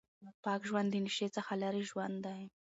پاک 0.43 0.61
ژوند 0.69 0.89
د 0.91 0.95
نشې 1.05 1.27
څخه 1.35 1.53
لرې 1.61 1.83
ژوند 1.89 2.17
دی. 2.25 2.43